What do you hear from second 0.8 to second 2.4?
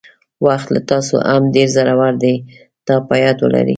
تاسو هم ډېر زړور دی